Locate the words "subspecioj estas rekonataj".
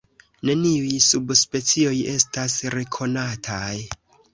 1.09-3.75